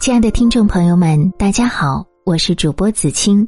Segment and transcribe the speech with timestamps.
[0.00, 3.46] 亲爱的听众朋友们，大家好，我是主播子清，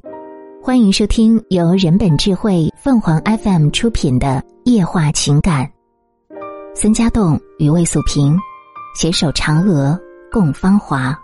[0.61, 5.65] 欢迎收听由人本智慧凤凰 FM 出品的《夜话情感》。
[6.75, 8.37] 孙家栋与魏素萍
[8.97, 9.99] 携手嫦娥
[10.31, 11.17] 共芳华。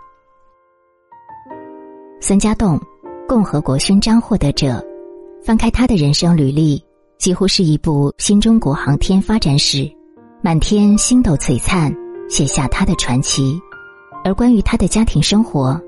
[2.21, 2.79] 孙家栋，
[3.27, 4.83] 共和国勋章获得者，
[5.43, 6.81] 翻开他的人生履历，
[7.17, 9.91] 几乎是一部新中国航天发展史，
[10.41, 11.93] 满天星斗璀璨，
[12.29, 13.59] 写下他的传奇。
[14.27, 15.79] 而关于他的家庭生活，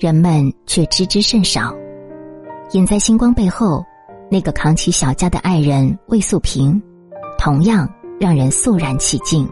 [0.00, 1.74] 人们却知之甚少。
[2.70, 3.84] 隐在星光背后，
[4.30, 6.82] 那个扛起小家的爱人魏素萍，
[7.38, 7.86] 同样
[8.18, 9.46] 让人肃然起敬。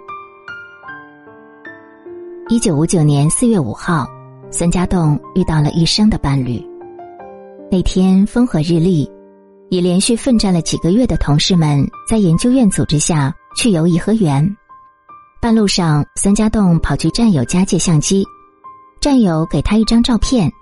[2.49, 4.07] 一九五九年四月五号，
[4.51, 6.67] 孙家栋遇到了一生的伴侣。
[7.71, 9.07] 那天风和日丽，
[9.69, 14.57] 已连续奋战了几个月的同事们，在研究院组织下去游颐和园。
[15.41, 18.27] 半路上，孙家栋跑去战友家借相机，
[19.01, 20.53] 战友给他一张照片。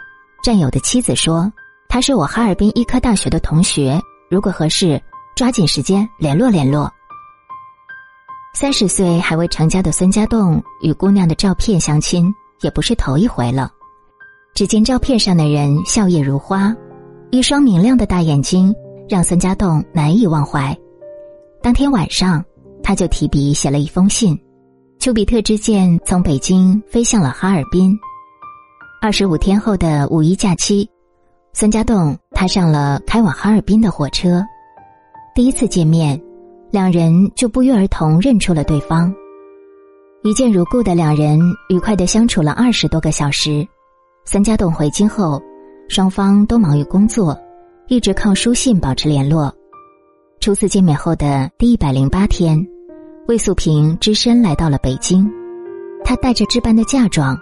[0.40, 1.52] 战友的妻子说
[1.90, 5.02] ：“他是我哈尔滨医科大学的同学，如果合适，
[5.34, 6.88] 抓紧时间联络联络。”
[8.54, 13.72] 三十岁还未成家的孙家栋与姑娘的照片相亲，也不是头一回了。
[14.54, 16.72] 只见照片上的人笑靥如花，
[17.32, 18.72] 一双明亮的大眼睛
[19.08, 20.76] 让孙家栋难以忘怀。
[21.60, 22.44] 当天晚上，
[22.80, 24.40] 他就提笔写了一封信。
[24.98, 27.96] 丘比特之箭从北京飞向了哈尔滨。
[29.00, 30.88] 二十五天后的五一假期，
[31.52, 34.44] 孙家栋踏上了开往哈尔滨的火车。
[35.36, 36.20] 第一次见面，
[36.72, 39.14] 两人就不约而同认出了对方。
[40.24, 43.64] 一见如故的两人愉快的相处了二十多个小时。
[44.24, 45.40] 孙家栋回京后，
[45.88, 47.38] 双方都忙于工作，
[47.86, 49.54] 一直靠书信保持联络。
[50.40, 52.66] 初次见面后的第一百零八天。
[53.28, 55.30] 魏素萍只身来到了北京，
[56.02, 57.38] 她带着置办的嫁妆，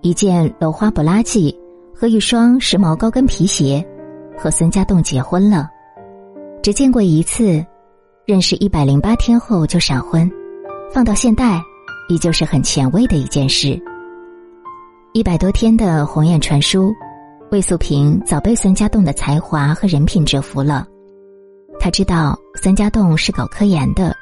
[0.00, 1.54] 一件镂花布拉髻
[1.94, 3.86] 和一双时髦高跟皮鞋，
[4.36, 5.70] 和孙家栋结婚了。
[6.64, 7.64] 只见过一次，
[8.26, 10.28] 认识一百零八天后就闪婚，
[10.92, 11.62] 放到现代，
[12.08, 13.80] 依旧是很前卫的一件事。
[15.12, 16.92] 一百多天的鸿雁传书，
[17.52, 20.88] 魏素萍早被孙家栋的才华和人品折服了。
[21.78, 24.12] 他知道孙家栋是搞科研的。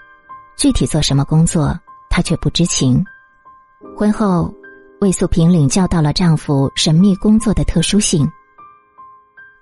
[0.58, 1.78] 具体做什么工作，
[2.10, 3.04] 她却不知情。
[3.96, 4.52] 婚后，
[5.00, 8.28] 魏素萍领教到了丈夫神秘工作的特殊性。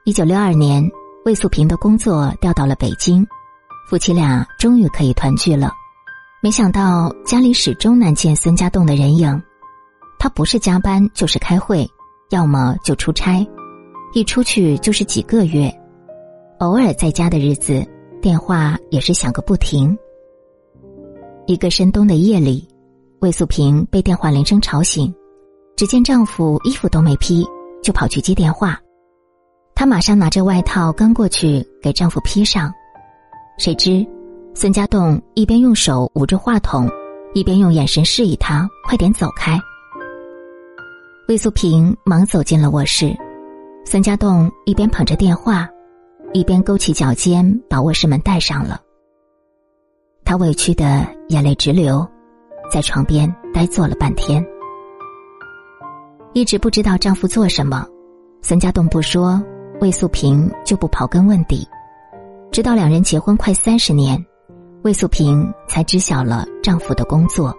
[0.05, 0.83] 一九六二年，
[1.27, 3.27] 魏素萍的工作调到了北京，
[3.91, 5.71] 夫妻俩终于可以团聚了。
[6.43, 9.43] 没想到家里始终难见孙家栋的人影，
[10.19, 11.87] 他不是加班就是开会，
[12.31, 13.47] 要么就出差，
[14.15, 15.71] 一出去就是几个月。
[16.61, 17.87] 偶尔在家的日子，
[18.23, 19.95] 电话也是响个不停。
[21.47, 22.67] 一个深冬的夜里，
[23.21, 25.15] 魏素萍被电话铃声吵醒，
[25.77, 27.47] 只见丈夫衣服都没披，
[27.81, 28.77] 就跑去接电话。
[29.73, 32.73] 她马上拿着外套刚过去给丈夫披上，
[33.59, 34.05] 谁知
[34.55, 36.91] 孙家栋一边用手捂着话筒，
[37.33, 39.57] 一边用眼神示意她快点走开。
[41.29, 43.17] 魏素萍忙走进了卧室，
[43.85, 45.69] 孙家栋一边捧着电话，
[46.33, 48.81] 一边勾起脚尖把卧室门带上了。
[50.27, 52.05] 她委屈的眼泪直流，
[52.69, 54.45] 在床边呆坐了半天，
[56.33, 57.87] 一直不知道丈夫做什么。
[58.43, 59.41] 孙家栋不说，
[59.81, 61.65] 魏素萍就不刨根问底，
[62.51, 64.23] 直到两人结婚快三十年，
[64.83, 67.55] 魏素萍才知晓了丈夫的工作。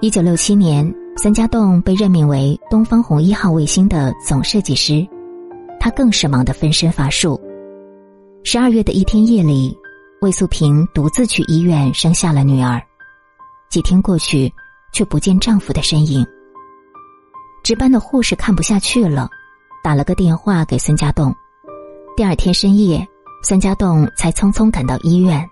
[0.00, 5.08] 一九六七年，孙家栋被任命为东方红一号卫星的总设计师，
[5.80, 7.40] 他更是忙得分身乏术。
[8.44, 9.74] 十二月的一天夜里。
[10.20, 12.78] 魏素萍独自去医院生下了女儿，
[13.70, 14.52] 几天过去，
[14.92, 16.26] 却不见丈夫的身影。
[17.64, 19.30] 值班的护士看不下去了，
[19.82, 21.34] 打了个电话给孙家栋。
[22.18, 23.06] 第二天深夜，
[23.42, 25.42] 孙家栋才匆匆赶到医院，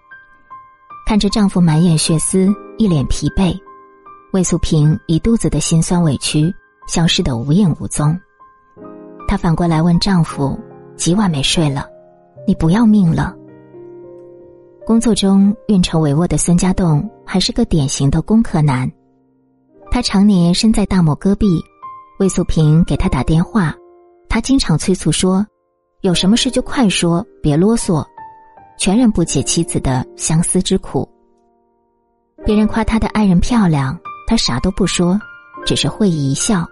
[1.07, 3.59] 看着丈夫满眼血丝、一脸疲惫，
[4.35, 6.55] 魏素萍一肚子的心酸委屈
[6.89, 8.15] 消失得无影无踪。
[9.27, 10.61] 她反过来问丈夫
[10.95, 11.89] ：“几晚没睡了？
[12.47, 13.35] 你不要命了？”
[14.89, 18.91] 工作中运筹帷幄的孙家栋还是个典型的工科男，
[19.91, 21.63] 他常年身在大漠戈壁，
[22.21, 23.77] 魏素萍给他打电话，
[24.31, 25.47] 他经常催促说
[26.01, 28.03] ：“有什么事就快说，别啰嗦。”
[28.81, 31.07] 全然不解妻子的相思之苦。
[32.47, 33.95] 别人夸他的爱人漂亮，
[34.27, 35.21] 他啥都不说，
[35.67, 36.67] 只是会意一笑。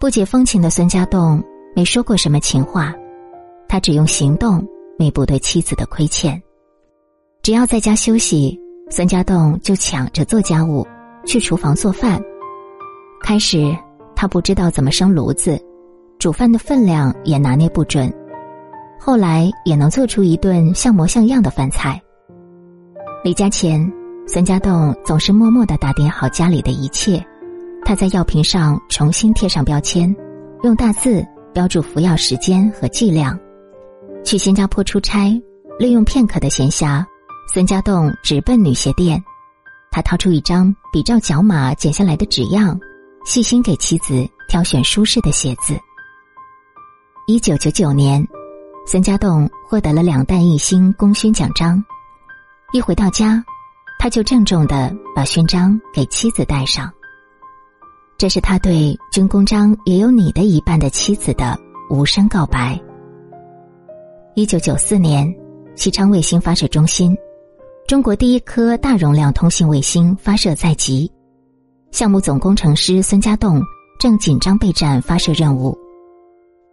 [0.00, 1.40] 不解风情的孙家栋
[1.72, 2.92] 没说过什么情话，
[3.68, 4.66] 他只用行动
[4.98, 6.42] 弥补对妻子的亏欠。
[7.46, 8.60] 只要在家休息，
[8.90, 10.84] 孙家栋就抢着做家务，
[11.24, 12.20] 去厨房做饭。
[13.22, 13.72] 开始，
[14.16, 15.56] 他不知道怎么生炉子，
[16.18, 18.12] 煮饭的分量也拿捏不准，
[18.98, 22.02] 后来也能做出一顿像模像样的饭菜。
[23.22, 23.80] 离家前，
[24.26, 27.24] 孙家栋总是默默的打点好家里的一切。
[27.84, 30.12] 他在药瓶上重新贴上标签，
[30.64, 33.38] 用大字标注服药时间和剂量。
[34.24, 35.40] 去新加坡出差，
[35.78, 37.04] 利用片刻的闲暇，
[37.52, 39.22] 孙家栋直奔女鞋店。
[39.90, 42.78] 他掏出一张比照脚码剪下来的纸样，
[43.24, 45.74] 细心给妻子挑选舒适的鞋子。
[47.26, 48.26] 一九九九年，
[48.86, 51.82] 孙家栋获得了两弹一星功勋奖章。
[52.72, 53.42] 一回到家，
[53.98, 56.92] 他就郑重的把勋章给妻子戴上。
[58.18, 61.58] 这是他对“军功章也有你的一半”的妻子的
[61.88, 62.78] 无声告白。
[64.34, 65.34] 一九九四年，
[65.74, 67.16] 西昌卫星发射中心，
[67.86, 71.08] 中国第一颗大容量通信卫星发射在即，
[71.92, 73.62] 项目总工程师孙家栋
[73.96, 75.78] 正紧张备战发射任务。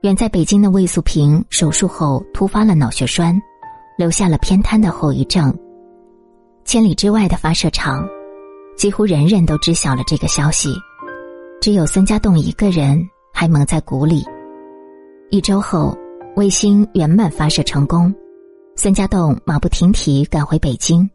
[0.02, 3.40] 远在北京的魏素平手术后突发了脑血栓，
[3.96, 5.56] 留下了偏瘫的后遗症。
[6.66, 8.04] 千里之外的发射场，
[8.76, 10.74] 几乎人人都知晓了这个消息，
[11.62, 13.00] 只有孙家栋一个人
[13.32, 14.26] 还蒙在鼓里。
[15.30, 15.96] 一周后。
[16.36, 18.12] 卫星圆满发射成功，
[18.76, 21.08] 孙家栋马不停蹄赶回北京，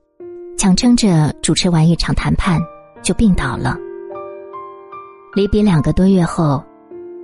[0.57, 2.61] 强撑着主持完一场谈判，
[3.03, 3.77] 就病倒了。
[5.35, 6.63] 离别两个多月后，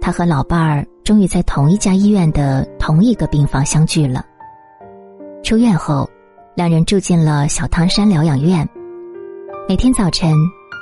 [0.01, 4.25] 他和老伴儿终于在同一家医院的同一个病房相聚了。
[5.45, 6.09] 出院后，
[6.57, 8.69] 两人住进了小汤山疗养院。
[9.69, 10.35] 每天早晨，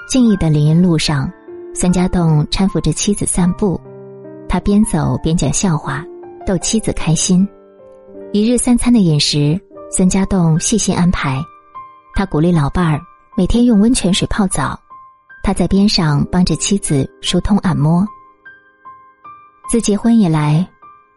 [0.09, 1.31] 静谧的林荫路上，
[1.75, 3.79] 孙家栋搀扶着妻子散步，
[4.49, 6.03] 他边走边讲笑话。
[6.45, 7.47] 逗妻子开心，
[8.35, 11.39] 一日三餐的饮食，孙家栋细心安排。
[12.15, 12.99] 他鼓励老伴儿
[13.37, 14.81] 每天用温泉水泡澡，
[15.43, 18.07] 他在边上帮着妻子疏通按摩。
[19.71, 20.67] 自结婚以来，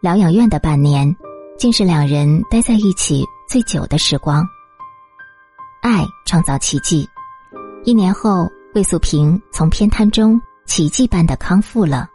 [0.00, 1.16] 疗养院的半年，
[1.56, 4.46] 竟是两人待在一起最久的时光。
[5.80, 7.08] 爱创造奇迹，
[7.84, 12.10] 一年后，魏素平从偏瘫中奇迹般的康复了。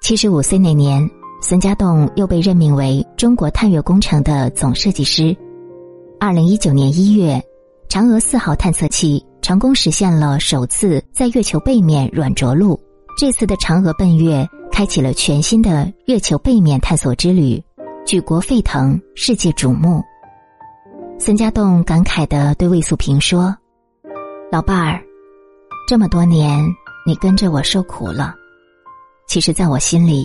[0.00, 1.10] 七十五岁那年。
[1.46, 5.36] 孙家栋又被任命为中国探月工程的总设计师。
[6.18, 7.38] 二零一九年一月，
[7.86, 12.80] 嫦娥四号探测器成功实现了首次在月球背面软着陆。
[13.18, 17.62] 这次的嫦娥奔月，开启了全新的月球背面探索之旅，
[18.06, 20.02] 举国沸腾，世界瞩目。
[21.18, 23.54] 孙家栋感慨的对魏素萍说
[24.50, 24.98] ：“老伴儿，
[25.86, 26.66] 这么多年
[27.06, 28.34] 你跟着我受苦了，
[29.28, 30.24] 其实，在我心里。”